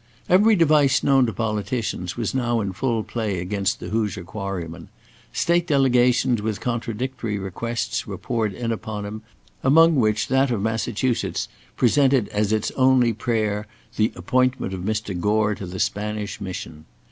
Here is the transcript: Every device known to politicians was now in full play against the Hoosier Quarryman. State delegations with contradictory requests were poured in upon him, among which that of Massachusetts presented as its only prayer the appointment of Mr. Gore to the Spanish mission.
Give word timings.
Every 0.27 0.55
device 0.55 1.03
known 1.03 1.27
to 1.27 1.31
politicians 1.33 2.17
was 2.17 2.33
now 2.33 2.59
in 2.59 2.73
full 2.73 3.03
play 3.03 3.39
against 3.39 3.79
the 3.79 3.89
Hoosier 3.89 4.23
Quarryman. 4.23 4.89
State 5.31 5.67
delegations 5.67 6.41
with 6.41 6.59
contradictory 6.59 7.37
requests 7.37 8.07
were 8.07 8.17
poured 8.17 8.51
in 8.51 8.71
upon 8.71 9.05
him, 9.05 9.21
among 9.63 9.95
which 9.97 10.27
that 10.29 10.49
of 10.49 10.59
Massachusetts 10.59 11.47
presented 11.77 12.29
as 12.29 12.51
its 12.51 12.71
only 12.71 13.13
prayer 13.13 13.67
the 13.95 14.11
appointment 14.15 14.73
of 14.73 14.81
Mr. 14.81 15.13
Gore 15.19 15.53
to 15.53 15.67
the 15.67 15.79
Spanish 15.79 16.41
mission. 16.41 16.85